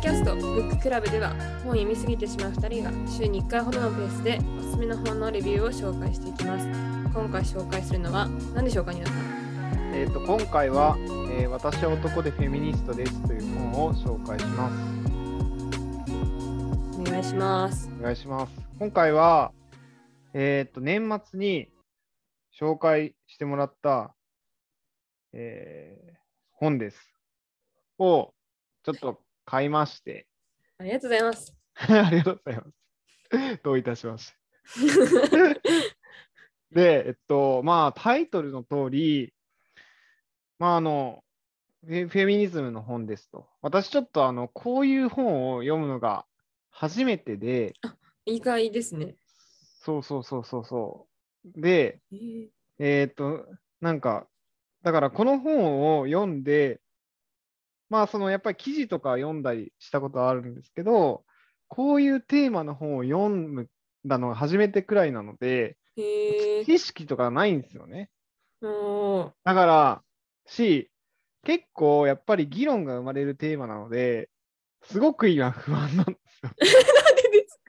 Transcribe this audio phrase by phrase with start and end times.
[0.00, 1.28] キャストブッククラブでは
[1.62, 6.66] 本読みすぎてしまう2人が週に1回ほどのペースでおすすめの本のレビューを紹介していきます。
[7.12, 9.16] 今回紹介するのは何でしょうか、皆さん。
[9.92, 10.96] えー、と今回は、
[11.32, 14.76] えー私は男でフェミニストです」という本を紹介します。
[16.98, 17.90] お願いします。
[18.00, 18.52] お願いします。
[18.78, 19.52] 今回は、
[20.32, 21.68] えー、と年末に
[22.58, 24.14] 紹介してもらった、
[25.34, 26.18] えー
[26.52, 26.98] 本です。
[27.98, 28.32] を
[28.82, 29.20] ちょっと
[29.50, 30.28] 買いまして、
[30.78, 31.56] ありがとうございます。
[31.74, 33.58] ありがとうございます。
[33.64, 34.36] どういたしまして。
[36.70, 39.34] で、えっと、まあ、タイトルの通り、
[40.60, 41.24] まあ、あの、
[41.84, 43.48] フェミニズムの本ですと。
[43.60, 46.26] 私、ちょっと、あの、こういう本を読むのが
[46.70, 47.74] 初めてで、
[48.26, 49.16] 意外ですね。
[49.80, 51.08] そうそうそうそうそ
[51.56, 51.60] う。
[51.60, 52.48] で、えー
[52.78, 53.48] えっと、
[53.80, 54.28] なんか、
[54.82, 56.80] だから、この本を読んで、
[57.90, 61.24] まあ、その、やっぱり記事とか読んだりしたことはあるんですけど、
[61.68, 63.66] こういうテーマの本を読ん
[64.06, 68.10] だのが初めてくらいなので、知識とかないんですよね。
[69.44, 70.02] だから、
[70.46, 70.90] し、
[71.44, 74.30] 結構やっぱり議論が生まれるテーマなので、
[74.82, 76.50] すごく今不安なんですよ。
[76.50, 77.60] なんでです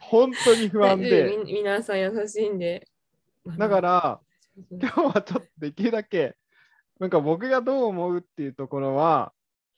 [0.00, 1.36] 本当に不か安で。
[1.44, 2.86] み皆さん優しいんで。
[3.58, 6.36] だから、うん今日はちょっとできるだけ、
[7.00, 9.32] なんか僕がどう思うっていうところは、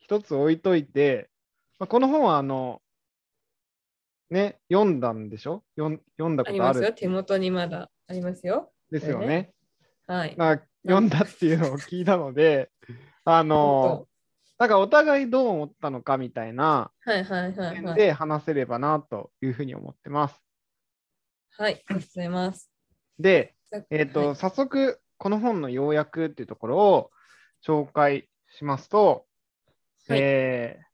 [0.05, 1.31] 一つ置いといて、
[1.79, 2.83] まあ、この本はあの、
[4.29, 5.65] ね、読んだんでしょ？
[5.77, 6.89] 読ん読んだことあありますよ。
[6.89, 8.71] る手元にまだありますよ。
[8.91, 9.55] ですよこれね。
[10.07, 10.35] はい。
[10.37, 12.71] まあ、読んだっていうのを聞いたので、
[13.25, 14.07] あの、
[14.59, 17.95] なんかお互いどう思ったのかみたいなはいはいはい点はい。
[17.95, 20.39] で話せればなというふうに思ってます。
[21.57, 22.71] はい、ありがとうございます。
[23.19, 23.55] で、
[23.89, 27.11] えっ、と、はい早速、この本の要約っていうところを
[27.67, 29.27] 紹介しますと、
[30.09, 30.85] はいえー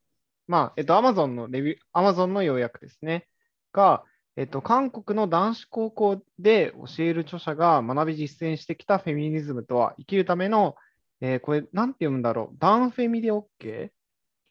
[0.51, 3.29] まあ、えっ、と、Amazon のレビュー、Amazon の要約ですね。
[3.73, 4.03] が、
[4.35, 10.75] えっ、と、韓国の男子高校で教える著者が学び実践してきたフェミニズムとは、生きるための、
[11.21, 13.91] えーこれ、なんて読むんだろう、ダンフェミで OK?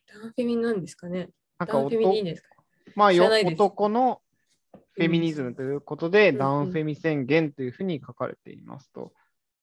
[0.07, 1.31] ダンフェミなんですかね。
[1.57, 2.55] なんかダンフェミでいいんですか
[2.95, 4.21] まあ、男の
[4.93, 9.11] フェミニズムということで、うんダウンフェミ宣言というふうに書かれていますと。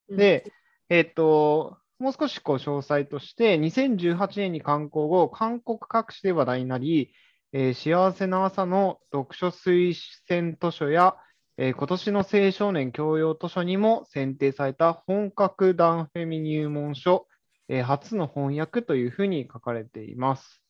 [0.09, 0.51] うんで、
[0.89, 7.11] えっ、と、もう少しこう詳細として、2018年に刊行後、韓国各地で話題になり、
[7.53, 9.95] えー幸せな朝の読書推
[10.27, 11.15] 薦図書や、
[11.57, 17.27] えー今年の青少年教養図書にも選定された本格ダウンフェミ入門書、
[17.67, 20.61] えー初の翻訳というふうに書かれています。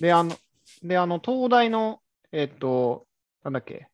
[0.00, 0.34] で、あの、
[0.82, 2.00] であの東大の、
[2.32, 3.06] えっ、と、
[3.44, 3.88] なんだっけ、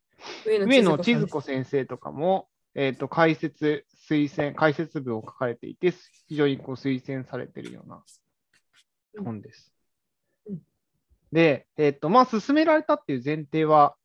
[0.47, 5.93] 上野千鶴子先生とかも、えっ、と、解説、推薦、解説文を書かれていて、
[6.27, 8.03] 非常にこう推薦されているような
[9.23, 9.69] 本です。
[9.69, 9.75] うん
[11.35, 13.97] で、えっ、と、まあ、勧められたっていう前提は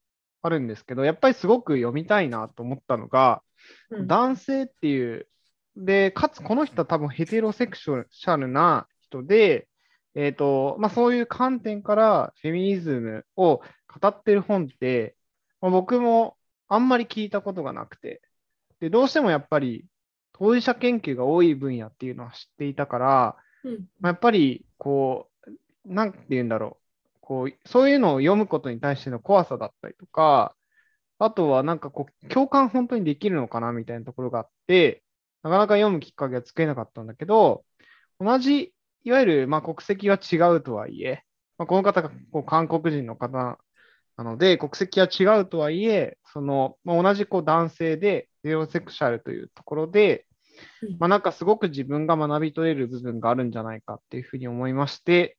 [0.41, 3.44] あるんですけど、やっぱりすごく読みたいなと思ったのが、
[3.91, 5.28] うん男性っていう、
[5.75, 9.68] で、かつこの人は多分ヘテロセクシャルな人で、
[10.16, 13.62] えっ、と、まあそういう観点からフェミニズムを
[14.01, 15.16] 語ってる本って、
[15.62, 16.36] まあ僕も
[16.68, 18.22] あんまり聞いたことがなくて、
[18.79, 19.85] で、どうしてもやっぱり
[20.34, 23.88] 当事者研究が多い分野っていうのは知っていたから、うん。
[24.00, 26.78] まあ、やっぱりこう、なんて言うんだろ
[27.13, 30.56] う、こう、そういうのを読むことに対しての怖さだったりとか、
[31.19, 35.03] あとはなんかこう、共感本当にできるのかなみたいなところがあって、
[35.44, 37.66] なかなか読むきっかけが作れなかったんだけど、
[38.19, 38.73] 同じ、
[39.03, 41.23] いわゆるまあ国籍は違うとはいえ、
[41.57, 43.59] まあ、この方がこう韓国人の方
[44.18, 50.25] なので、国籍は違うとはいえ、その、まあ、同じこう男性で、ゼロセクシャルというところで、
[50.81, 55.38] うんまあ、なんかすごく自分が学び取れる部分があるんじゃないかっていうふうに思いまして、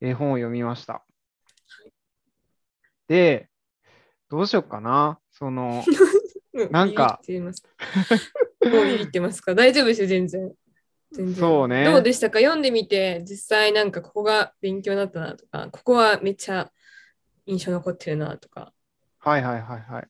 [0.00, 1.04] えー本を読みました。
[3.08, 3.48] で、
[4.30, 5.18] どうしようかな。
[5.30, 5.84] その、
[6.54, 7.20] う なんか。
[7.28, 7.34] も
[8.70, 9.54] うビビってますか？
[9.54, 10.52] 大丈夫ですよ、全然。
[11.12, 12.38] 全然そうねどうでしたか？
[12.40, 16.72] 読んでみて、実際なんかここが勉強になったなとか、ここはめっちゃ
[17.46, 18.72] 印象残ってるなとか。
[19.18, 20.08] はいはいはいはい。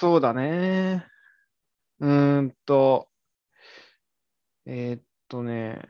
[0.00, 1.04] そうだね。
[1.98, 3.08] うーんと、
[4.64, 5.80] えーっとね、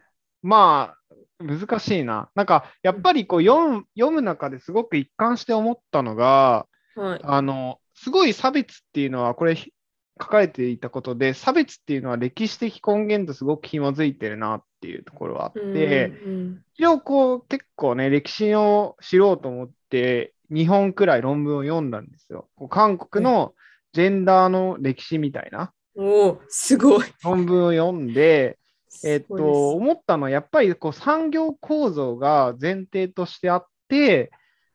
[0.41, 0.95] ま
[1.41, 2.31] あ、難しいな。
[2.35, 7.21] なんか、やっぱりこう読む、読む中ですごく一貫して思ったのが、はい。
[7.23, 9.75] あの、すごい差別っていうのは、これ、ひ
[10.21, 22.49] 書かれていたことで、差別っていうのは歴史的根源とすごく紐づいてるなっていうところはあって、うん一応こう結構ね、歴史を知ろうと思って、2本くらい論文を読んだんですよ。
[22.57, 23.53] こう韓国の
[23.93, 27.07] ジェンダーの歴史みたいなうん、おお、すごい。
[27.25, 28.59] 論文を読んで、
[29.05, 34.31] えっと、思ったのは、やっぱりこう産業構造が前提としてあって、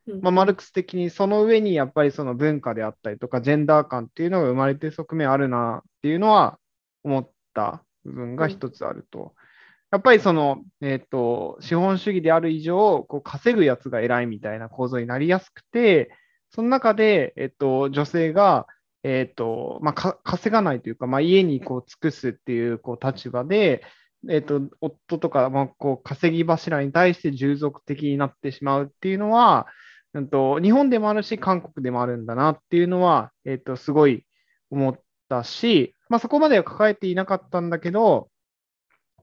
[0.07, 6.59] うんまあ、マルクス的にその上にやっぱりその文化であったりとか、ジェンダー感っていうのが生まれてる側面あるなっていうのは
[7.03, 9.33] 思った部分が一つあると。
[9.91, 16.11] やっぱりその、えっと、資本主義である以上、こう稼ぐやつが偉いみたいな構造になりやすくて、
[16.49, 18.67] その中で、えっと、女性が、
[19.03, 23.83] えっと、まあ、稼がないというか、まあ、家にこう尽くすっていうこう立場で、
[24.29, 29.67] えっと、夫とか、まあ、こう稼ぎ柱に対して従属的になってしまうっていうのは、
[30.13, 34.25] うんと、日本でもあるし、韓国でもあるんだなっていうのは、えっと、すごい
[34.69, 38.29] 思ったし、まあ、そこまでは抱えていなかったんだけど、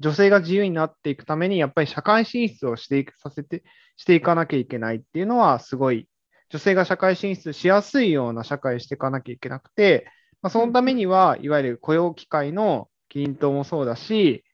[0.00, 3.62] 女性が自由になっていくために、やっぱり社会進出をしていくさせて、
[3.97, 6.09] していかなきゃいけないっていうのは、すごい、
[6.50, 10.06] 女性が社会進出しやすいような社会にしていかなきゃいけなくて、
[10.43, 14.44] まあ、そのためには、いわゆる雇用機会の均等もそうだし、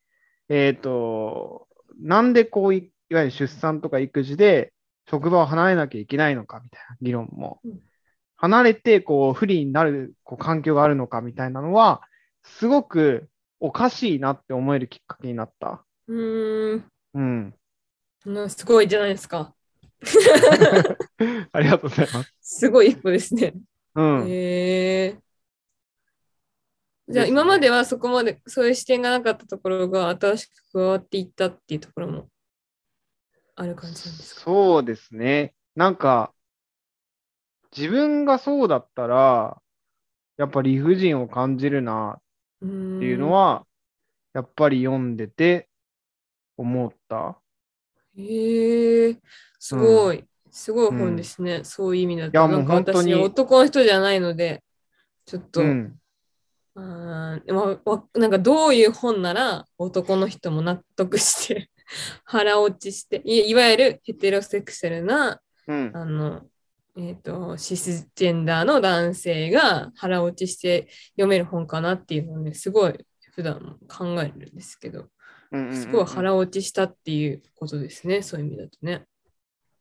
[0.48, 1.68] えっ、と、
[2.00, 4.72] なんでこうい、いわゆる出産とか育児で
[5.08, 7.80] 職場を離れなきゃいけないのかみたいな議論もうん、
[8.36, 12.02] 離れてこう不利になるこう環境があるのかみたいなのは、
[12.42, 13.28] すごく
[13.60, 15.84] おかしいなって思えるきっかけになった。
[16.08, 16.84] うーん
[17.14, 17.54] うん。
[18.26, 19.55] なすごいじゃないですか。
[21.52, 22.32] ありがとうございます。
[22.40, 23.54] すごい一歩ですね。
[23.94, 24.28] うん。
[24.28, 25.18] へえ。
[27.08, 32.28] じゃあ今まではそこまでそういう視点がなかったところが新しく加わっていったっていうところも
[33.54, 34.40] ある感じなんですか？
[34.42, 35.54] そうですね。
[35.76, 36.32] なんか、
[37.76, 39.60] 自分がそうだったら、
[40.36, 42.26] やっぱ理不尽を感じるなって
[42.66, 43.66] っていうのは、
[44.32, 45.68] やっぱり読んでて
[46.56, 47.38] 思った。
[48.16, 49.16] へえ、
[49.68, 51.64] すごい、すごい本ですね。
[51.64, 52.30] そういう意味だと。
[52.30, 54.62] いやもうなんか私、男の人じゃないので、
[55.24, 55.98] ちょっと、うん。
[56.76, 61.70] あーまあわなんかどういう本なら男の人も納得して
[62.24, 65.90] 腹落ちしていいわゆるヘテロセクシャルなうん。
[65.94, 66.46] あの、
[66.98, 75.08] えっとシスジェンダーの男性が腹落ちして読める本かなっていうのをねすごい普段考えるんですけど
[75.72, 79.06] すごい腹落ちしたっていうことですねそういう意味だとね。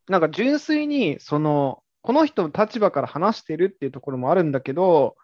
[0.08, 5.16] なんか純粋に、その、この人の立場から話してるっていうところもあるんだけど、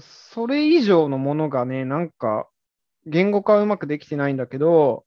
[0.00, 2.48] それ以上のものがね、なんか、
[3.04, 5.04] 言語化はうまくできてないんだけど、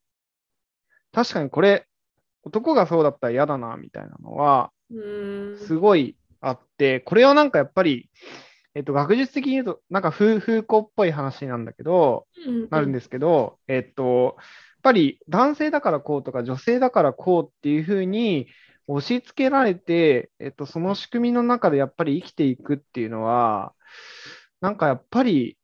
[1.11, 1.87] 確かにこれ、
[2.43, 4.71] 男がそうだったら嫌だな、みたいなのは、
[5.65, 8.09] すごいあって、これはなんかやっぱり、
[8.75, 12.27] えっと、学術的に言うと、なんか風風子っぽい話なんだけど、
[12.69, 14.37] なるんですけど、えっと、
[14.81, 18.47] ぱり男性だからこうとか女性だからこうっていうふうに
[18.87, 23.73] 押し付けられて、えっと、その仕組みの中でやっぱり生きていくっていうのは、
[24.61, 25.57] なんかやっぱり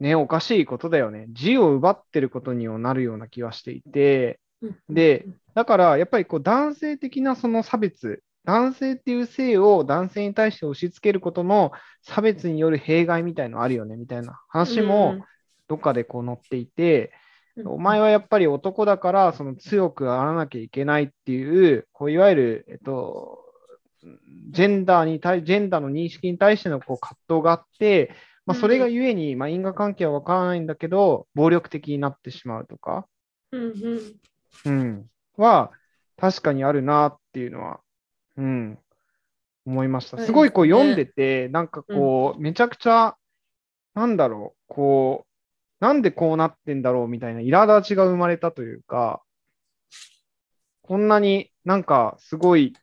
[0.00, 1.26] ね、おかしいことだよね。
[1.28, 4.76] 自由を奪ってることにもなるような気はしていて、うん。
[4.88, 11.70] で、だからやっぱりこう男性的なその差別、男性っていう性を男性に対して押し付けることの
[12.02, 15.18] 差別による弊害みたいのあるよねみたいな話も
[15.68, 17.29] どっかでこう載っていて、うん
[17.66, 23.38] お前はやっぱり男だからその強くあらなきゃいけないっていう、こういわゆる、えっと、
[24.50, 28.14] ジェンダーに対、ジェンダーの認識に対してのこう葛藤があって、
[28.46, 33.06] まあ、それがゆえに、まあ、因果関係はわからないんだけど、暴力的になってしまうとか、
[33.52, 34.20] うんうん。
[34.64, 35.70] うん、は
[36.16, 37.80] 確かにあるなっていうのは、
[38.36, 38.78] うん、
[39.66, 40.18] 思いました。
[40.18, 43.16] すごいこう読んでて、なんかこう、めちゃくちゃ、
[43.94, 45.29] なんだろう、こう、
[45.80, 49.22] なんでこうなってんだろうみたいな苛立ちが生まれたというか、
[50.82, 52.74] こんなになんかすごい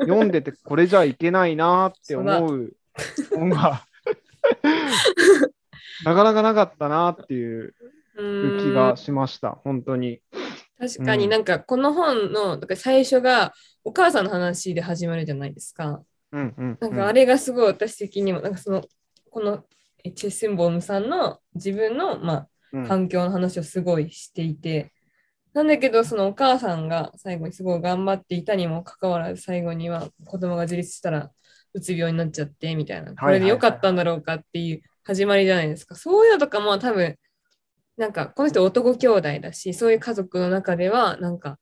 [0.00, 2.72] 読んでてこれじゃいけないなって思う
[3.34, 3.84] 本が
[6.04, 7.74] なかなかなかったなっていう
[8.18, 10.20] うん気がしました、本当に。
[10.78, 13.52] 確かになんかこの本のだから最初が
[13.84, 16.02] お母さんの話で始まるじゃないですか。
[16.32, 18.84] うんうんなんかあれがすごい私的にもなんかその
[19.30, 19.77] このえ
[20.14, 22.84] チェ・スンボムさんの自分の、まうん。
[22.84, 24.92] あ、環境の話をすごいしていて、
[25.54, 31.30] なんだけどそのお母さんが最後にすごい頑張っていたにもかかわらず最後には子供が自立したら
[31.74, 33.14] うつ病になっちゃってみたいな。
[33.14, 35.94] これでよかったんだろうかっていう始まりじゃないですか。
[35.94, 37.16] そういうのとかも多分
[37.96, 41.58] なんかこの人男兄弟だしそういう家族の中ではなんか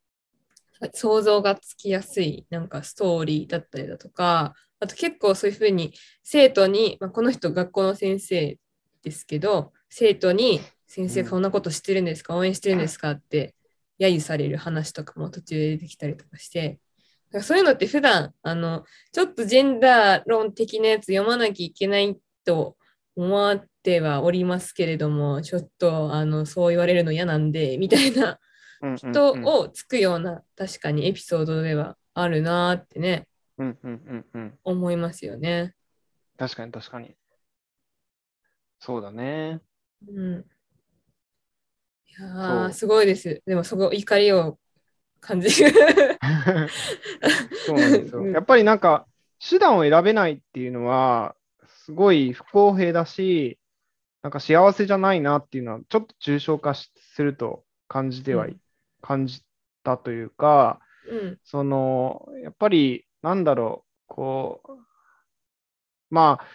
[0.92, 5.92] 想像がつきやすいなんかストーリーだったりだとかあと結構そういうふうに
[6.22, 8.56] 生徒に、まあ、この人学校の先生
[9.02, 11.42] ですけど生徒に先生うん。
[11.42, 12.36] なこと知ってるんですか？
[12.36, 13.12] 応援してるんですか？
[13.12, 13.54] って
[13.98, 16.78] 揶揄される話とかも途中で出てきたりとかして。
[17.30, 22.76] だからそういうのって普段あのちょっとジェンダー論的なやつ読まなきゃいけないと
[23.16, 28.38] 思ってはおりますけれども、ちょっとあのそう言われるの嫌なんで、みたいな
[28.96, 33.26] 人うんをつくような、確かにエピソードではあるなーってね、
[33.58, 34.58] うんうんうんうん。
[34.64, 35.74] 思いますよね。
[36.36, 37.16] 確かに確かに。
[38.78, 39.60] そうだね。
[40.06, 40.44] うん。
[42.18, 43.42] いやすごいです。
[43.46, 44.58] でも、そこ、怒りを
[45.20, 45.70] 感じる。
[47.66, 48.20] そうなんですよ。
[48.20, 49.06] うんやっぱりなんか、
[49.38, 51.34] 手段を選べないっていうのは、
[51.84, 53.58] すごい不公平だし、
[54.22, 58.60] なんか幸せじゃないなっていうのは、ちょっと抽象化しすると感じてはい、うん
[59.02, 59.42] 感じ
[59.84, 61.38] たというか、うん。
[61.44, 64.72] その、やっぱり、なんだろう、こう、
[66.10, 66.46] まあ、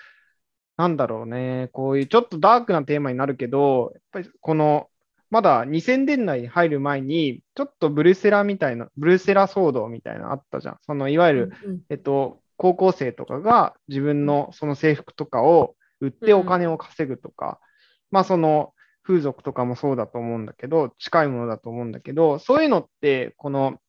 [0.77, 4.89] なんだろうね、こういうちょっとダークなテーマになるけど、やっぱりこの、
[5.29, 10.77] まだ2000年代に入る前に、ちょっとブルセラみたいな、ブルセラ騒動みたいなのあったじゃん。
[10.81, 17.59] そのいわゆる、うんえっと、高校生とかが自分のその制服とかを売ってお金を稼ぐとか、
[18.11, 23.79] まあその風俗とかもそうだと思うんだけど、近いものだと思うんだけど、そういうのって、この、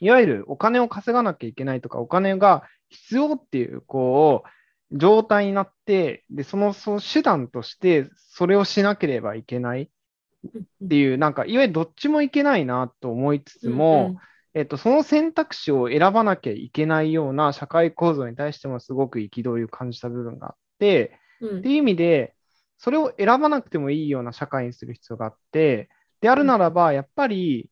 [0.00, 4.44] いわゆるお金を稼がなきゃいけないとか、お金が必要っていう、こ
[4.90, 14.18] う、状態になって、で、その、その手段として、それをしなければいけないっていう、なんか、いわゆるどっちもいけないなと思いつつも、
[14.54, 21.58] えっと、その選択肢を選ばなきゃいけないような社会構造に対してもすごく憤りを感じた部分があって、うんうん。
[21.60, 22.34] っていう意味で、
[22.78, 25.90] それを選ばなくてもいいような社会にする必要があって、
[26.20, 27.68] であるならば、やっぱり、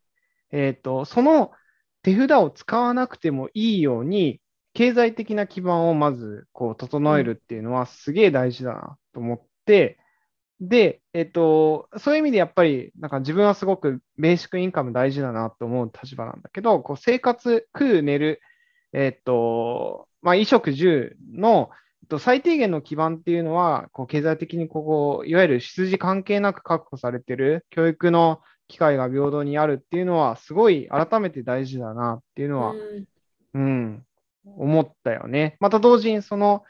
[0.53, 1.53] えっと、その
[2.07, 4.41] 手札を使わなくてもいいように、
[4.75, 9.99] 経済的な基盤をまずこう整えるっていうのはすげえ大事だなと思って、
[10.61, 18.41] で、えっと、そういう意味でやっぱり、なんか自分はすごくベーシックインカム大事だなと思う立場なんだけど、こう生活、食う、寝る、
[18.93, 21.71] えっと、まあ、衣食住の、
[22.03, 33.07] えっと最低限の基盤っていうのは、こう経済的にここ、いわゆる出自関係なく確保されてる教育の機会が平等にあるっていうのは、すごい改めて大事だなっていうのは、うん
[33.55, 34.07] うん、
[34.45, 35.57] 思ったよね。
[35.61, 36.65] また同時にその、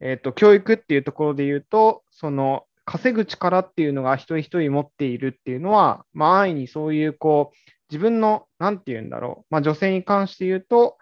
[0.00, 10.96] えっと、教育っていうところで言うと、その、稼ぐ力っていうのが一人一人持っているっていうのは、まあ、安易にそういう、こう、自分の、なんて言うんだろう、まあ、女性に関して言うと、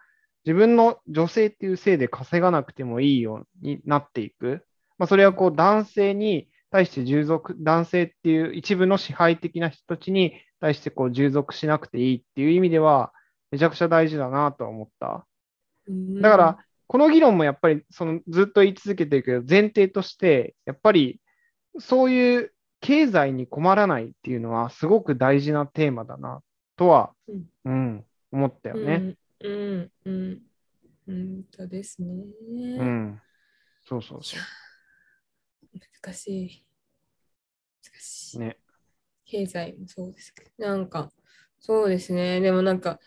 [0.45, 4.65] 自分の女性っていうせいで稼がなくてもいいようになっていく。
[4.99, 13.13] まあ、それはこう、男性に対して従属、男性っていう一部の支配的な人たちに対してこう、従属しなくていいっていう意味では、
[13.51, 15.27] めちゃくちゃ大事だなとは思った。
[15.89, 16.59] うんだから、
[16.89, 21.21] この議論もやっぱりそのずっと言い続けてるけど、前提として、やっぱり
[21.79, 26.43] そういう経済に困らないっていうのは、すごく大事なテーマだな
[26.77, 29.17] とは、うんうん、思ったよね。
[29.41, 30.43] うん、うん、うん。
[31.09, 32.09] うんとですね。
[32.49, 33.21] うん。
[33.85, 34.37] そうそうそ
[36.03, 36.65] 難しい。
[37.85, 38.39] 難しい。
[38.39, 38.41] う。
[38.41, 38.59] ね。
[39.25, 41.11] 経済もそうですけど、なんか、
[41.59, 42.41] そうですね。
[42.41, 43.01] でもなんか、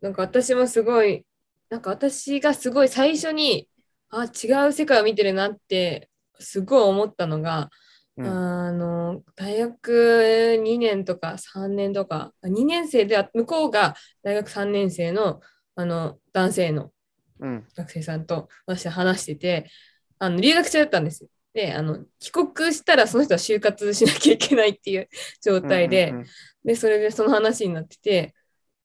[0.00, 1.26] なんか私もすごい、
[1.68, 3.68] なんか私がすごい最初に、
[4.10, 7.70] あ、違う世界を見てるなって、すごい思ったのが、
[8.16, 15.40] うんあの、大学2年とか3年とか、2年生で、向こうが大学3年生の、
[15.76, 16.92] あの、男性の
[17.40, 17.66] うん。
[17.74, 19.70] 学生さんと私は話してて、
[20.18, 21.30] あの留学中だったんですよ。
[21.52, 25.08] で、あの帰国したらその人は就活しなきゃいけないっていう
[25.42, 26.26] 状態で、うんうん
[26.64, 28.34] で、それでその話になってて、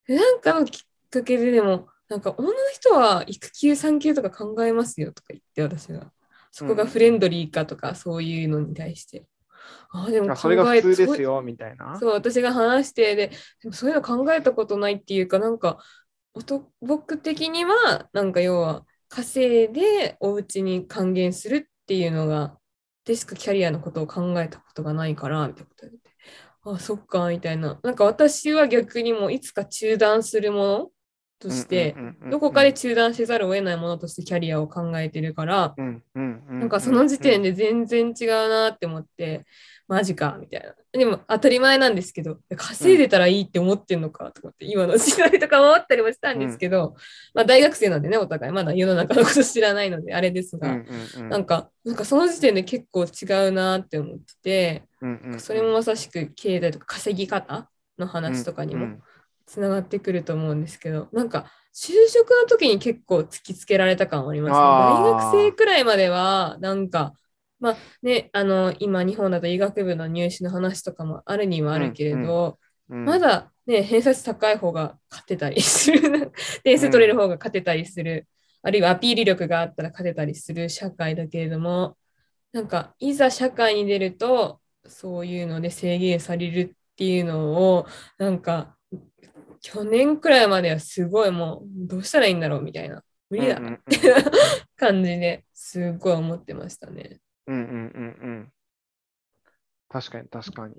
[0.08, 0.80] でなんかのきっ
[1.10, 6.12] かけででも、なんか女の人は育休産休とか考えますよとか言って私が。
[6.52, 9.26] そこがフレンドリーかとかそういうのに対して。
[9.90, 12.00] ああ、でもそれが普通ですよ、みたいな。
[12.00, 13.28] そう、私が話して、で、
[13.62, 15.80] でもそういうの考えたことないっていうか、なんか、
[16.82, 22.58] 僕的には、なんか要は、稼いでお家に還元するっていうのが、
[23.06, 26.10] でしかキャリアのことを考えたことがないから、みたいなこと言って、
[26.66, 27.80] あ、そっか、みたいな。
[27.84, 30.90] なんか私は逆にもういつか中断するもの
[31.38, 31.96] として、
[32.32, 35.76] どこかで中断せざるを得ないものとしてキャリアを考えてるから、
[36.16, 37.52] なんかその時点で。
[37.52, 39.46] で全然違うなって思って、
[39.88, 40.74] マジかみたいな。
[40.92, 46.96] でも当たり前なんですけど、稼いでたらいいって思ってんのかとかって、今の時代とか思ったりもしたんですけど、
[47.34, 50.88] まあ大学生なんでね、お互い、まだ世の中のこと知らないので、あれですが、うん
[51.18, 51.30] うんうん。
[51.30, 55.40] なんか、なんかその時点で結構違うなって思ってて、うんうんうん。
[55.40, 59.04] それもまさしく経済とか稼ぎ方の話とかにもうん
[59.46, 64.58] つながってくると思うんですけど、なんか就職の時に結構突きつけられた感はありますね。
[64.58, 67.14] 大学生くらいまでは、なんか、
[67.60, 72.60] まあね、あの、今日本だと医学部の入試の話とかもあるにはあるけれど、
[72.90, 76.32] うんまだね、偏差値高い方が勝てたりする、
[76.64, 78.28] 点数取れる方が勝てたりする、
[78.62, 81.98] あるいはアピール力があったら勝てたりする社会だけれども、
[82.52, 88.78] なんかいざ社会に出るとそういうので制限されるっていうのをなんか
[89.62, 93.04] 去年くらいまではすごいもうどうしたらいいんだろうみたいな。
[93.30, 94.00] 無理だなって
[94.76, 97.20] 感じですごい思ってましたね。
[97.48, 98.52] うんうんうんうん。
[99.90, 100.76] 確かに確かに。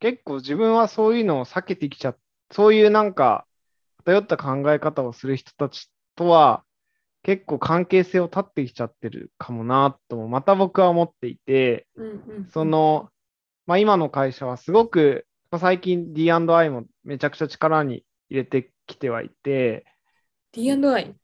[0.00, 2.18] 結構自分はそういうのを避けてきちゃっ
[2.50, 3.46] そういうなんか
[4.04, 6.64] 偏った考え方をする人たちとは
[7.22, 13.08] 結構関係性を断ってきちゃってるかもなともまた僕は思っていて、うんうん、その、
[13.66, 19.84] まあ、今の会社はすごく、まあ最近 D&I もめちゃくちゃ力に入れてきてはいて、
[20.52, 21.14] D&I?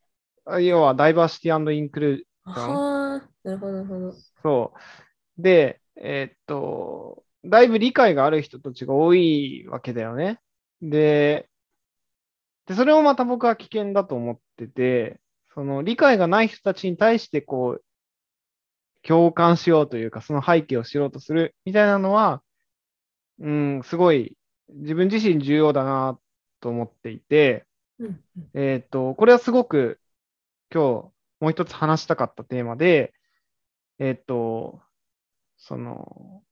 [0.47, 4.13] あ要はダイバーシティインクルーああ、なるほど、なるほど。
[4.43, 4.73] そ
[5.39, 5.43] う。
[5.43, 10.41] で、えーっと、だいぶ理解がある人たちが多いわけだよね。
[10.83, 11.49] で、
[12.67, 15.21] で、それをまた僕は危険だと思ってて、
[15.55, 17.85] その理解がない人たちに対してこう、
[19.03, 22.43] 共感しようというか、その背景を知ろうとするみたいなのは、
[23.39, 24.37] うん、すごい
[24.69, 26.19] 自分自身重要だな
[26.61, 27.67] と思っていて、
[27.99, 28.07] うん
[28.37, 30.01] うんえーっと、これはすごく
[30.73, 33.15] 今日もう一つ話したかったテーマで、
[34.01, 34.81] えーっと、
[35.59, 36.43] その、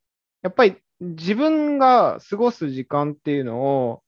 [0.43, 4.03] やっぱり自分が過ごす時間っていうのを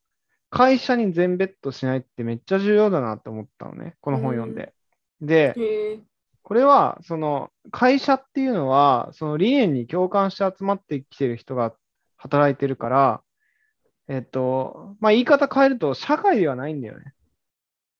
[0.50, 4.75] 会社に全ベットしないってめっちゃ重要だなって思ったのね、この本読んで。
[5.23, 6.00] で。
[6.42, 11.75] これは、その会社っていうのは、その理念に共感して集まってきてる人が
[12.16, 13.23] 働いてるから、
[14.09, 17.14] えっと、まあ言い方変えると社会ではないんだよね。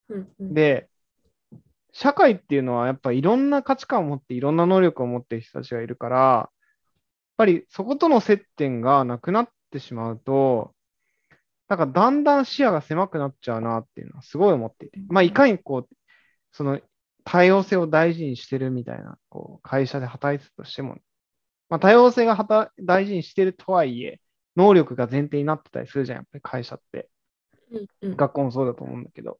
[0.09, 0.89] うんうん、で、
[1.93, 6.49] 社会っていうのはやっぱいろんな価値観を持っていろんな能力を持ってる人たちがいるから、やっ
[7.37, 10.73] ぱりそことの接点がなくなってしまうと、
[11.67, 15.95] なんかだんだん視野が狭くなっちゃうなっていうのはすごい思っていて、まあいかにこう、
[16.51, 16.79] その
[17.23, 20.97] 多様性を大事にしてるみたいな、こう会社で働いてたとしても、
[21.69, 22.37] まあ多様性が
[22.79, 24.19] 大事にしてるとはいえ、
[24.55, 27.09] 能力が前提になってたりするじゃん、やっぱり会社って。
[28.03, 29.39] 学校もそうだと思うんだけど。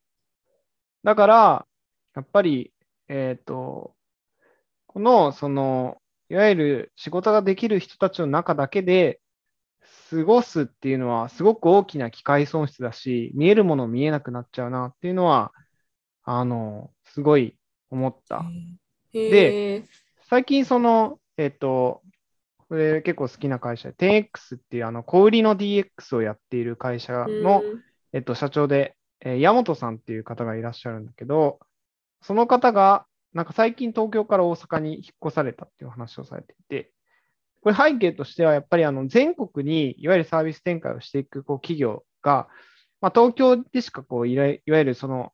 [1.03, 1.67] だから、
[2.15, 2.73] やっぱり、
[3.07, 3.95] えっ、と、
[4.87, 5.97] この、その、
[6.29, 9.19] いわゆる仕事ができる人たちの中だけで
[10.09, 15.51] 過ごすっていうのは、すごく大きな機会損失だし、見えるもの見えなくなっちゃうなっていうのは、
[16.23, 17.57] あの、すごい
[17.89, 18.43] 思った。
[19.13, 19.83] へえ。
[20.29, 22.01] 最近その、えっ、と、
[22.69, 31.59] これ結構好きな会社で、10X っていうあの小売りの DX をやっている会社の、うんえっと、社長で、えー山本さんっていう方がいらっしゃるんだけど、
[32.21, 36.91] その方が、なんか最近東京から大阪に引っ越されたっていう話をされていて、
[37.61, 42.47] これ背景としてはやっぱりあの全国にいわゆるサービス展開をしていくこう企業が、
[43.01, 45.31] まあ、東京でしかこういわいわゆるその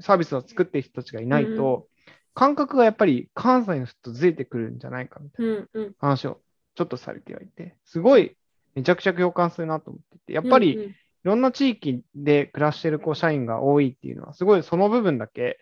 [0.00, 1.88] サービスを作っている人たちがいないと、
[2.34, 5.90] 感覚がやっぱり関西の人とずれてくるんじゃないかみたいな。
[5.98, 6.40] 話を
[6.74, 8.36] ちょっとされてはいて、すごい
[8.74, 15.58] めちゃくちゃ共感するなと思っていて、やっぱり、いろんな地域で暮らしてるこう社員が多いっていうのは、すごいその部分だけ、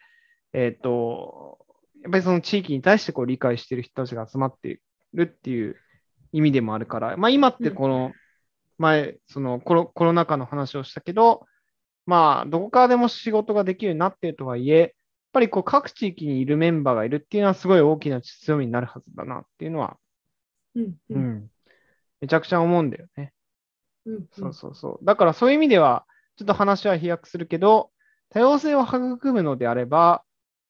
[0.53, 1.59] えっ、と、
[2.03, 4.79] やっぱりその地域に対してこう理解してる人たちが集まってい
[5.15, 5.77] るっていう
[6.33, 8.13] 意味でもあるから、まあ今ってこの
[8.79, 11.47] 前、そのコロコロナ禍の話をしたけど、
[12.07, 14.91] まあどこからでも仕事ができるようになっているとはいえ、やっ
[15.33, 19.97] ぱりこう各地域にいるメンバーがいるっていうのはすごい大きな強みになるはずだなっていうのは、
[20.75, 21.51] うんううんん、
[22.21, 23.33] めちゃくちゃ思うんだよね。
[24.07, 25.05] うんそうそうそう。
[25.05, 27.91] だからそういう意味では、ちょっと話は飛躍するけど、
[28.31, 30.25] 多様性を育むのであれば、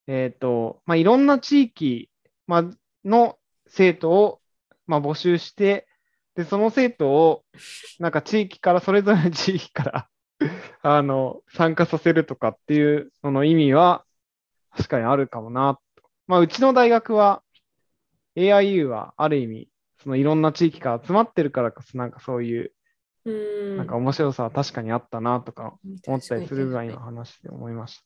[0.07, 2.11] えっ、と、まあ、いろんな地域、
[2.47, 2.65] まあ、
[3.05, 4.41] の生徒を、
[4.87, 5.87] まあ、募集して、
[6.35, 7.45] で、その生徒を、
[7.99, 10.09] なんか地域から、それぞれの地域から
[10.83, 14.05] あの、参加させるとかっていう、その意味は、
[14.71, 15.79] 確かにあるかもな。
[16.27, 17.43] まあ、うちの大学は、
[18.37, 19.69] AIU はある意味、
[20.03, 22.73] そのいろんな地域から集まってるからこそ、なんかそういう、
[23.25, 23.77] うん。
[23.77, 28.01] なんか面白さは確かにあったなとか思ったりするぐらいの話で思いまし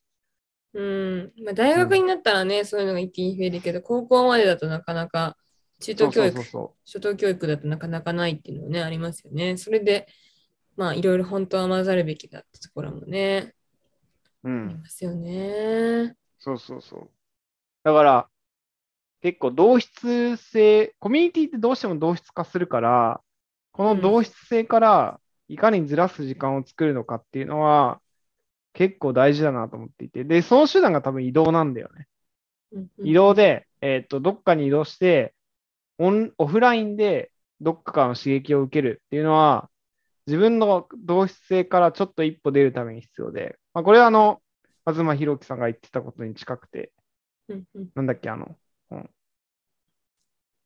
[0.75, 1.33] うん。
[1.45, 5.37] まあ、大学になったらね、そういうのが一気に増えるけど、高校までだとなかなか、
[5.81, 6.07] 中た。
[6.07, 6.43] 等教育、
[6.85, 9.57] 初等教育だとなかなかないっていうのはね、ありますよね。
[9.57, 10.07] それで、
[10.77, 13.55] まあ、いろいろ本当は混ざるべきだってところもね、
[14.43, 14.51] そう。
[14.51, 14.83] うありん。
[14.83, 16.17] ますよね。
[16.39, 17.11] そうそうそう。
[17.85, 18.31] だから、
[19.23, 23.23] 結構同質性、コミュニティってどうしても同質化するから、
[23.73, 28.01] この同質性からいかにずらす時間を作るのかっていうのは
[28.75, 32.07] 結構大事だなと思っていて、で、その手段が多分移動なんだよね。
[32.73, 33.07] うんうん。
[33.07, 35.35] 移動で、えっと、どっかに移動して、
[35.99, 39.71] オン、オフラインでどっかからの刺激を受けるっていうのは、
[40.27, 44.43] 自分の同質性からちょっと一歩出るために必要で、まあ、これはあの、
[44.87, 46.93] 東博樹さんが言ってたことに近くて、
[47.49, 47.89] うんうん。
[47.95, 48.57] なんだっけ、あの、
[48.91, 49.11] うん。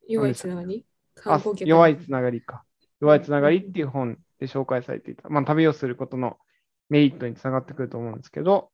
[0.07, 0.85] 弱いつながり？
[1.25, 2.63] あ弱いつながりか。
[3.01, 5.29] 弱いつながりっていう本で紹介されていた。
[5.29, 6.37] まあ、旅をすることの
[6.89, 8.71] メリットにつながってくると思うんですけど、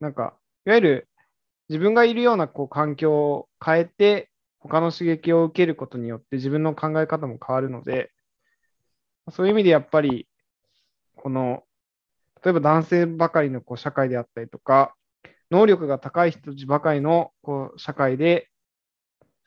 [0.00, 0.36] なんか、
[0.66, 1.08] いわゆる
[1.68, 8.10] 自分がいるようなこう環境を変えて、他の刺激を受けることによって自分の考え方も変わるので、
[9.30, 10.28] そういう意味でやっぱり、
[11.16, 11.64] この、
[12.44, 14.94] 例えば男性ばかりのこう社会であったりとか、
[15.50, 18.48] 能力が高い人たちばかりのこう社会で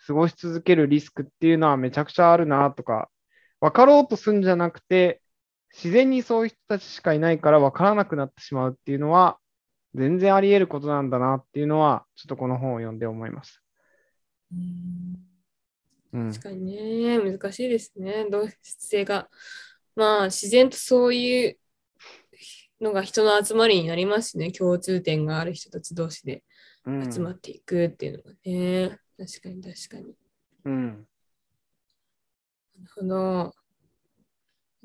[0.06, 3.10] 過ごし続けるリスクっていうのはめちゃくちゃあるなとか、
[3.60, 5.21] 分かろうとするんじゃなくて、
[5.74, 9.40] 自然にそういう人たちしかいないから分からなくなってしまうっていうのは、
[9.96, 13.62] 全然あり得ることなんだなっていうのは、ちょっとこの本を読んで思います。
[16.12, 19.30] 確かにね、難しいですね、同質性が。
[19.96, 21.58] まあ、自然とそういう
[22.82, 24.52] のが人の集まりになりますね。
[24.52, 26.44] 共通点がある人たち同士で
[26.86, 29.00] 集まっていくっていうのがね。
[29.18, 30.16] うん、確かに確かに。
[30.66, 31.08] うん。
[32.78, 33.61] なるほど。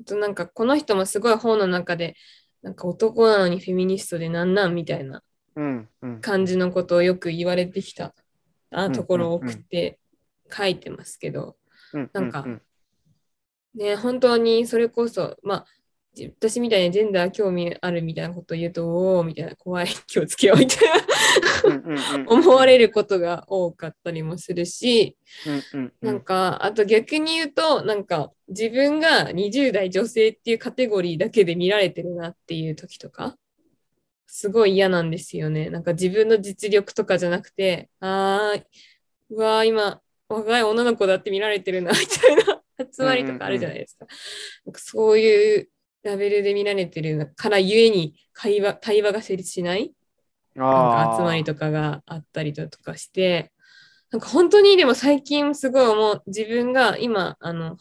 [0.01, 2.15] あとなんかこの人もすごい本の中で
[2.61, 5.23] なんか男なのにフェミニストでなんなんみたいな
[6.21, 8.13] 感じのことをよく言われてきた。
[8.93, 9.97] ところを送って
[10.51, 11.55] 書いてますけど、
[12.11, 12.45] なんか
[13.75, 15.65] ね本当にそれこそまあ
[16.37, 20.95] 私みたいにジェンダー興味あるみたいなことを言うと、おおみたいな、怖い、気をつけようみたいな
[22.27, 25.17] 思われることが多かったりもするし、
[26.01, 33.35] なんか、あと逆に言うと、なんか自分が20代女性っていうカテゴリーだけで見られてるなっていう時とか、
[34.27, 35.69] すごい嫌なんですよね。
[35.69, 38.63] なんか自分の実力とかじゃなくて、あー、
[39.29, 44.05] うわー、今、若い女の子だって見られてるな、みたいな 集まりとかあるじゃないですか。
[44.65, 45.69] なんかそういう
[46.03, 49.93] ラベルで見られてるからゆえに会話対話が成立しない
[50.57, 53.51] なんか集まりとかがあったりだとかして、
[54.11, 57.77] なんか本当にでも最近すごい思う、自分が今、あの、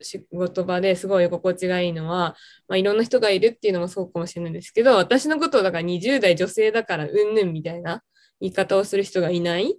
[0.00, 2.36] 仕事場ですごい居心地がいいのは、
[2.68, 8.02] まあ、いろんな人がいるっていうのもそうかもしれないですけど、私のことをだから20代女性だからうんぬんみたいな
[8.40, 9.76] 言い方をする人がいない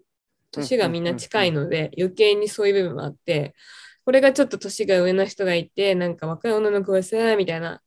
[0.52, 3.54] 年がみんな近いので、余計にそういう部分もあって、
[4.06, 7.82] これがちょっと年が上の人がいて、なんか若い女の子がさ、みたいな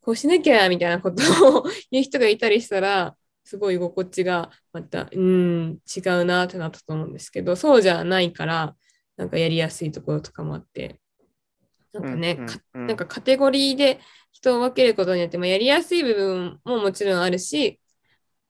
[0.00, 3.14] こうしなきゃみたいなことを言う人がいたりしたら、
[3.48, 8.76] すごい居心地がまた、うん、違うなってなったと思うんですけど、そうじゃないから、
[9.16, 11.00] なんかやりやすいところとかもあって、
[11.94, 12.36] なんかね、
[12.74, 14.00] うんうん、なんかカテゴリーで
[14.32, 17.80] 人を分けることによって、まあ、やりやすい部分ももちろんあるし、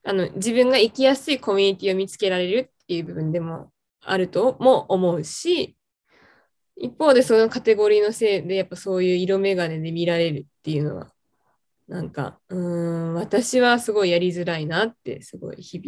[0.02, 5.76] あの自分が生きやすいコミュニティを見つけられるっていう部分でもあるとも思うし、
[6.74, 11.12] 一方でそのカテゴリーのせいでやっぱそういう色眼鏡で見られるっていうのは
[11.88, 15.81] なんか、うん、私はすごいやりづらいなって、すごい日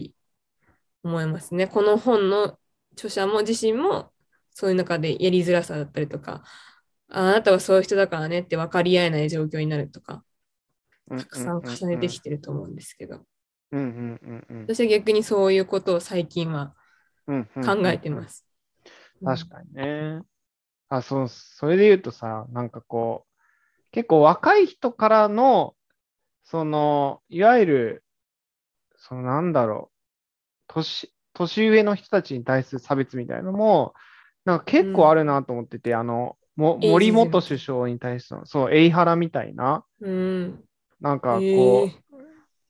[1.05, 1.67] 々思いますね。
[1.67, 2.59] この本の
[2.93, 4.11] 著者も自身も、
[4.53, 6.43] そういう中でやりづらさだったりとか、
[7.09, 10.25] あなたはそういう人だからねって分かり合えない状況になるとか、
[11.09, 13.21] たくさん重ねてきてると思うんですけど、
[14.67, 16.75] 私は逆にそういうことを最近は
[17.27, 18.47] 考えてます。
[19.23, 20.23] 確かにね。
[20.89, 23.31] あ、そう、それで言うとさ、なんかこう、
[23.93, 25.75] 結構若い人からの
[26.51, 28.05] その、いわゆる、
[28.97, 33.95] そのなんだろう、年、年上の人たちに対する差別みたいなのも、
[34.45, 40.65] なんか結構あるなと思ってて、うん、あの、も森元首相に対しての、そう、エイハラみたいな、うん、
[41.01, 41.47] なんかこう、え。
[41.47, 41.91] ー、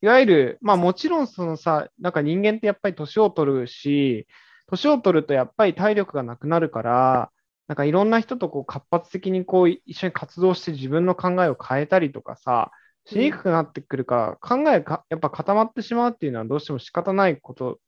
[0.02, 4.26] いわゆる、まあもちろんそのさ、なんか人間ってやっぱり年を取るし、
[4.66, 7.30] 年を取るとやっぱり体力がなくなるから、
[7.66, 12.72] なんかいろんな人とこう活発的にこう一緒に活動して自分の考えを変えたりとかさ、
[13.10, 17.80] しにくくなってくるか、考えがやっぱ固まってしまうっていうのはどうしても仕方ないこと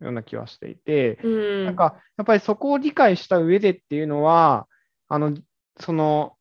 [0.00, 4.66] ような気はしていて、うん、なんかやっぱりそこを理解した上でっていうのは、
[5.08, 5.36] あの、
[5.80, 6.34] その、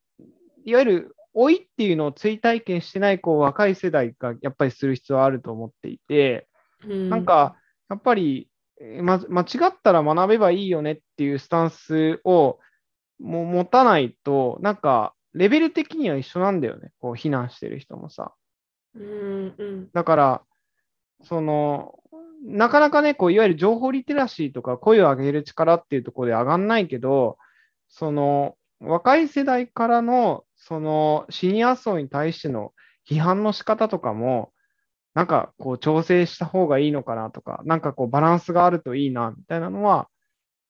[0.66, 6.48] いわゆる老いっていうのを追体験してないこう若い世代がやっぱりする必要はあると思っていて、
[6.84, 7.56] うん、なんか
[7.90, 8.50] やっぱり、
[9.02, 12.60] ま、間違ったら学べばいいよねっていうスタンスを
[13.20, 16.92] もう持たないと、なんかレベル的には一緒なんだよね。
[17.00, 18.34] こう、避難してる人もさ。
[18.96, 20.42] うんうん、だから、
[21.24, 22.00] その、
[22.44, 27.38] なかなかね、こう、いわゆる情報リテラシーとか声を上げる力っていうところで上がんないけど、
[27.90, 32.74] その、若い世代からの、その、シニア層に対しての
[33.08, 34.52] 批判の仕方とかも、
[35.14, 40.10] なんかこう調整した方がいいのかなとか、なんかこうバランスがあるといいなみたいなのは、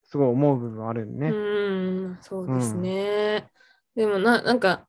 [0.03, 1.29] すごい思う部分あるね。
[1.29, 3.49] うん、そうですね。
[3.95, 4.87] でもな、なんか、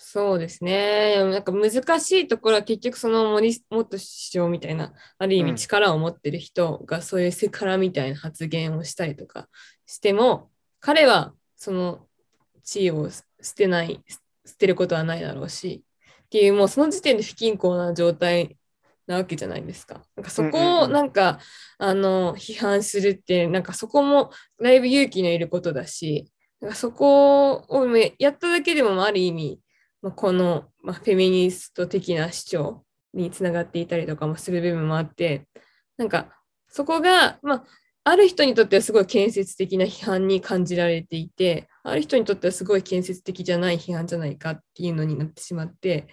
[0.00, 1.16] そうですね。
[1.24, 9.48] なんか難しいところは結局その森元首相みたいな、ある意味力を持ってる人がそういうセクハラみたいな発言をしたりとか
[9.86, 12.06] しても、彼はその
[12.62, 13.24] 地位を捨
[13.56, 14.00] てない、
[14.46, 15.84] 捨てることはないだろうし、
[16.26, 18.56] っていう、もうその時点で不均衡な状態
[19.08, 20.04] なわけじゃないですか。
[20.14, 21.40] なんかそこをなんか、
[21.78, 24.30] あの批判するって、なんかそこも
[24.62, 26.30] だいぶ勇気のいることだし、
[26.72, 29.60] そこをやっただけでもある意味、
[30.02, 35.46] まあ、この、まあ、フェミニスト的な主張につながっていたりとかもする部分もあって、
[35.96, 36.28] なんか
[36.68, 37.64] そこが、まあ、
[38.04, 46.08] ある人にとってはすごい建設的な批判に感じられていて、ある人にとってはすごい建設的じゃない批判じゃないかっていうのになってしまって、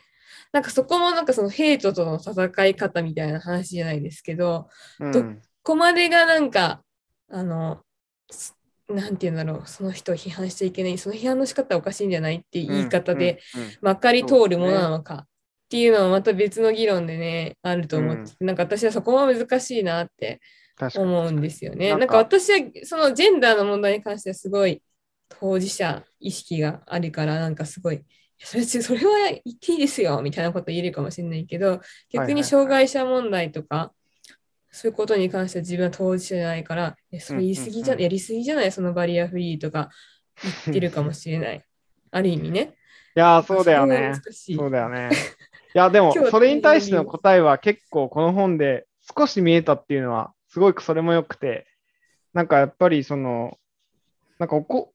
[0.51, 5.23] なんかそこもなんかそのヘイトとの戦い方みたいな話じゃないですけど、うん、ど
[5.63, 6.81] こまでがなんか、
[7.29, 7.81] あの、
[8.87, 13.39] なんて言うんだろう、その人を批判しちゃいけない、その批判の仕方はおかしいんじゃないっていう言い方で
[13.81, 20.39] まかり通るものなのかっていうのはまた別の議論でね、あると思って、うん、なんか私はそこも難しいなって
[20.95, 21.95] 思うんですよね。
[21.97, 24.81] なんか私はそのジェンダーの問題に関してはすごい
[25.29, 28.03] 当事者意識があるから、なんかすごい、
[28.37, 33.91] それそれは言っていいですよみたいなこと言えるかもしれないけど、逆に障害者問題とか、
[34.75, 39.89] そういうことに関しては自分は当事者じゃないから、えそれ言い過ぎじゃ、やりすぎじゃないそのバリアフリーとか
[40.43, 41.63] 言ってるかもしれない。
[42.11, 42.75] ある意味ね。
[43.15, 44.11] いや、そうだよね。
[44.57, 45.11] そうだよね。
[45.73, 48.85] いや、でも、 それに対しての答えは結構この本で
[49.17, 51.65] 少し見えたっていうのは、すごいそれもよくて、
[52.33, 53.57] なんかやっぱりその、
[54.39, 54.91] なんかおこ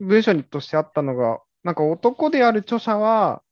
[0.00, 3.42] 文章としてあったのが、なんか男である著者は、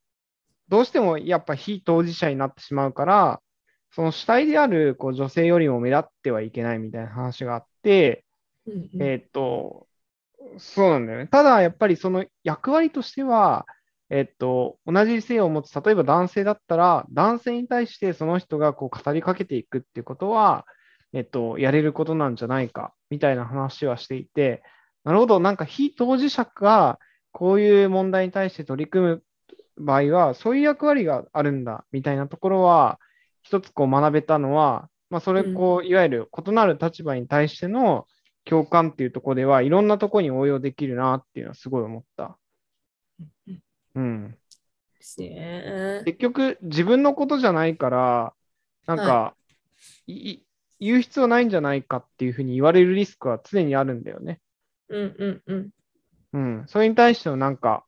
[0.69, 3.43] どうしてもやっぱ非当事者になってしまうから、
[3.97, 8.27] その主体であるこう女性よりも目立ってはいけないみたいな話があって、
[8.67, 9.87] うんうん、えっ、と、
[10.59, 11.29] そうなんだよね。
[11.29, 13.65] ただ、やっぱりその役割としては、
[14.11, 20.67] えっと、同じ性を持つ、例えば男性だったら、男性に対してその人がこう語りかけていくっていうことは、
[21.15, 24.63] えっと、やれることなんじゃないか、みたいな話はしていて、
[25.05, 26.99] なるほど、なんか非当事者が
[27.33, 29.23] こういう問題に対して取り組む
[29.79, 33.01] 場合は、そういう役割があるんだ、みたいなところは、
[33.47, 38.09] 一つこう学べたのは、まあ、それこう、いわゆる異なる立場に対しての
[38.45, 42.37] 共感っていうところでは、いろんなところに応用できるなっていうのはすごい思った。
[43.95, 44.37] うん。
[46.05, 48.35] 結局、自分のことじゃないから、
[48.87, 49.35] なんか、は
[50.09, 50.41] い、
[50.81, 54.41] 言う必要ないんじゃないかっていうふうに言われるリスクは常にあるんだよね。
[54.89, 55.71] うんうんうん。
[56.33, 56.65] うん。
[56.67, 57.85] それに対してのなんか、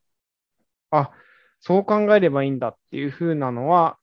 [0.89, 1.11] あ、
[1.59, 3.97] そう考えればいいんだっていうふうなのは、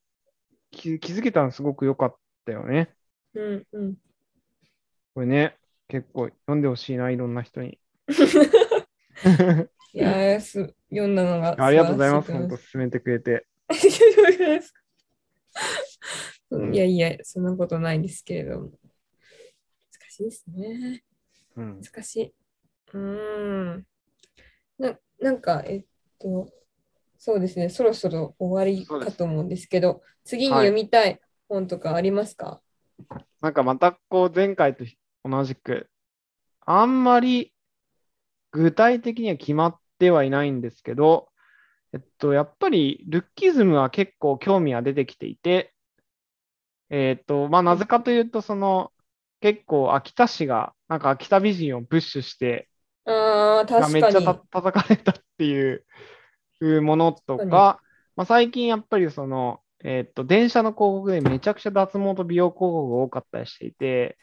[0.77, 2.95] 気気づけたのすごく良かったよね。
[3.35, 3.95] うんうん。
[5.15, 5.57] これね、
[5.89, 7.79] 結構読んでほしいな、いろんな人に。
[9.95, 11.57] いやす、読んだのが。
[11.65, 13.47] ありがとうございます、本当、進めてくれて。
[16.73, 18.71] いやいや、そんなことないんですけれども。
[18.71, 21.03] 難しいですね。
[21.57, 22.35] うん、難しい。
[22.93, 23.87] うん。
[24.79, 25.85] ななんか、えっ
[26.19, 26.53] と、
[27.27, 32.61] そうですね、そろそろ終わりかと思うんですけど、次に読みたい本とかありますか、
[33.09, 34.85] はい、なんかまたこう前回と
[35.25, 35.91] 同じく、
[36.61, 37.53] あんまり
[38.53, 41.29] 具体的には決まってはいないんですけど、
[41.93, 45.75] えっと、やっぱりルッキズムは結構興味が出てきていて、
[46.91, 48.93] えっと、まあ、なぜかというと、その、
[49.41, 52.69] 結構秋田市が、なんか秋田美人をプッシュして、
[53.05, 53.95] あ確かに。
[53.95, 55.85] めっちゃ叩かれたっていう
[56.65, 57.81] いうものとか、
[58.17, 64.17] まあ、最近やっぱりその、えー、っと、電車の広告でめちゃくちゃ脱毛と美容広告が多かったりしていて、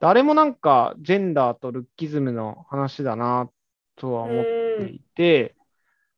[0.00, 3.50] あれもなんかジェンダーとルッキズムの話だな
[3.96, 5.54] とは思っていて、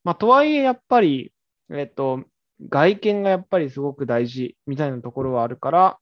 [0.04, 1.32] まあ、とはいえやっぱり、
[1.70, 2.24] えっと、
[2.68, 5.98] 外見がやっぱりすごく大事みたいなところはあるから、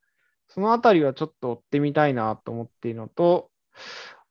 [0.49, 3.51] そのあたりはちょっと追ってみたいなと思っているのと、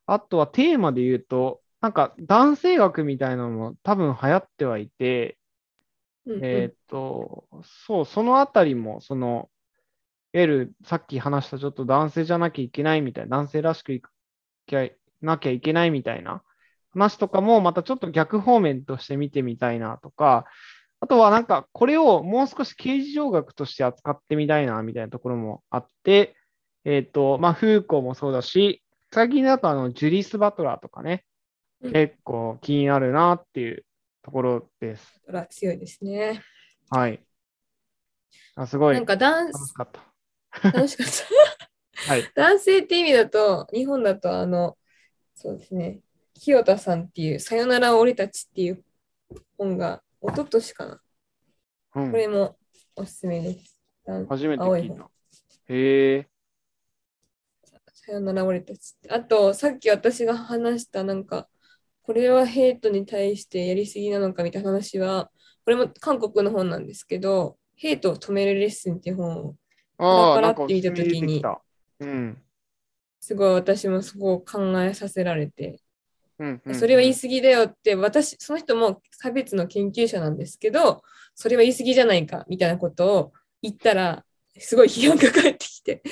[0.06, 5.38] あとはテーマで言うと、なんか男性学みたいなのも多分流行ってはいて、
[6.26, 7.44] うんうん、えっ、と、
[7.86, 9.50] そう、そのあたりも、その、
[10.32, 14.02] いわゆるさっき話したちょっと男性じゃなきゃいけないみたいな、男性らしくい
[14.66, 14.88] きゃ
[15.22, 16.42] なきゃいけないみたいな
[16.94, 20.46] 話とかもまたちょっと逆方面として見てみたいなとか、
[21.02, 26.38] あとはなんかこれをもう少し刑事上学として扱ってみたいなみたいなところもあって、
[26.86, 31.26] えっ、ー、と、まあ、フーコーもそうだし、最近だとあの、ジュリス・バトラーとかね、
[31.92, 33.86] 結構気になるなっていう
[34.22, 35.22] ところです。
[35.50, 36.42] 強いですね。
[36.90, 37.24] はい。
[38.56, 38.96] あすごい。
[38.96, 40.72] なんかダン楽しかった。
[40.72, 41.14] 楽しかった。
[42.14, 44.78] はい、男性って意味だと、日本だと、あの、
[45.36, 46.02] そうですね、
[46.34, 48.84] 清田さんっていう、さよなら俺たちっていう
[49.58, 51.02] 本が、一昨年かな。
[51.96, 52.58] うんこれも
[52.96, 53.80] おすすめです。
[54.08, 55.12] あ初めて青い本聞いた。
[55.68, 56.28] へえ。
[57.94, 58.96] さよなら俺たち。
[59.10, 61.48] あと、さっき私が話した、なんか、
[62.04, 65.32] これはヘイトに対してやりすぎなのかみたいな話は、
[65.64, 69.56] これも韓国の本なんですけど、ヘイトを止めるレッスンっていう本を、
[69.98, 71.62] パラパラって見た時におすすめ出てきた
[72.00, 72.42] うん。
[73.22, 75.80] すごい私もそこを考えさせられて、
[76.40, 81.02] うんうんそれは言い過ぎだよって、私、その人も差別の研究者なんですけど、
[81.36, 84.26] それは言い過ぎじゃないかみたいなことを言ったら、
[84.60, 86.04] すごい批判が返ってきて。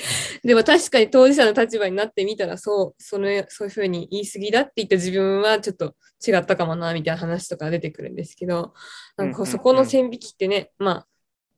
[0.42, 5.94] でも確かに当事者の立場になってみたら、そう、そのそういうふうに言い過ぎだって言った自分はちょっと
[6.26, 8.74] 違ったかもな、みたいな話とか出てくるんですけど、
[9.16, 11.06] なんうんうんうんかそこの線引きってね、まあ、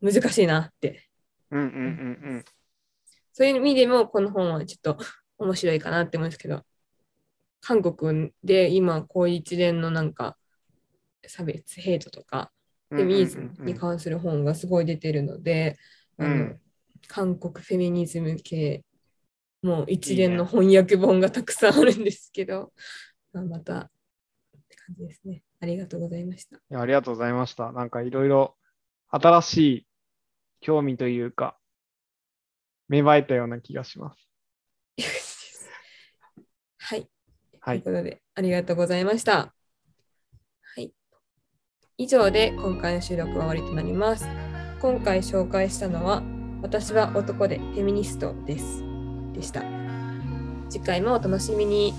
[0.02, 1.08] 難しいなって。
[1.50, 1.68] うんうんう
[2.36, 2.44] ん
[3.36, 5.04] そういう意味でも、この本はちょっと
[5.38, 6.62] 面白いかなって思うんですけど、
[7.60, 10.36] 韓国で今、こう一連のなんか、
[11.26, 12.52] 差別、ヘイトとか、
[12.90, 12.98] うん。
[12.98, 15.76] フェミニズムにうん関する本がすごい出てるので、
[16.18, 16.54] うんあの
[17.08, 18.84] 韓国フェミニズム系、
[19.62, 22.72] もう一連の翻訳本がたくさんあるんですけど、
[23.32, 23.90] まあまたっ
[24.68, 25.42] て感じですね。
[25.60, 26.56] ありがとうございました。
[26.56, 27.72] いやありがとうございました。
[27.72, 28.56] なんかいろいろ
[29.08, 29.86] 新しい
[30.60, 31.56] 興味というか、
[32.88, 34.28] 芽生えたような気がします。
[36.78, 37.08] はい。
[37.60, 39.54] はいということで、ありがとうございました。
[40.74, 40.92] はい。
[41.96, 44.26] 以上で今回の収録は終わりとなります。
[44.80, 46.22] 今回紹介したのは、
[46.64, 48.83] 私は男でフェミニストです。
[49.35, 49.62] でした。
[50.70, 51.92] 次回もお楽しみに。